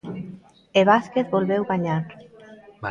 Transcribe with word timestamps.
E 0.79 0.81
Vázquez 0.89 1.25
volveu 1.35 1.61
gañar. 1.71 2.03